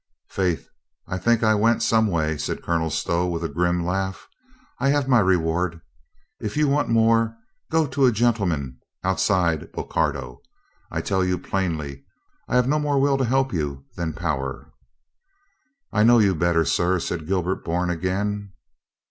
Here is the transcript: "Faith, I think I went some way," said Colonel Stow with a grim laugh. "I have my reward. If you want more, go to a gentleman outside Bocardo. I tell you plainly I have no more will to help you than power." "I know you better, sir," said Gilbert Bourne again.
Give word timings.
"Faith, 0.29 0.67
I 1.05 1.19
think 1.19 1.43
I 1.43 1.53
went 1.53 1.83
some 1.83 2.07
way," 2.07 2.35
said 2.35 2.63
Colonel 2.63 2.89
Stow 2.89 3.27
with 3.27 3.43
a 3.43 3.47
grim 3.47 3.85
laugh. 3.85 4.27
"I 4.79 4.89
have 4.89 5.07
my 5.07 5.19
reward. 5.19 5.79
If 6.39 6.57
you 6.57 6.67
want 6.67 6.89
more, 6.89 7.37
go 7.69 7.85
to 7.85 8.07
a 8.07 8.11
gentleman 8.11 8.79
outside 9.03 9.71
Bocardo. 9.73 10.41
I 10.89 11.01
tell 11.01 11.23
you 11.23 11.37
plainly 11.37 12.03
I 12.47 12.55
have 12.55 12.67
no 12.67 12.79
more 12.79 12.99
will 12.99 13.19
to 13.19 13.25
help 13.25 13.53
you 13.53 13.85
than 13.95 14.13
power." 14.13 14.73
"I 15.93 16.01
know 16.01 16.17
you 16.17 16.33
better, 16.33 16.65
sir," 16.65 16.97
said 16.99 17.27
Gilbert 17.27 17.63
Bourne 17.63 17.91
again. 17.91 18.53